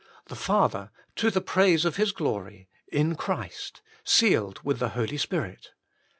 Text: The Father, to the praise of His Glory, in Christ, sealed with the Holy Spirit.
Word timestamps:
The 0.29 0.35
Father, 0.35 0.89
to 1.17 1.29
the 1.29 1.41
praise 1.41 1.85
of 1.85 1.97
His 1.97 2.11
Glory, 2.11 2.67
in 2.87 3.13
Christ, 3.13 3.83
sealed 4.03 4.59
with 4.63 4.79
the 4.79 4.89
Holy 4.89 5.17
Spirit. 5.17 5.73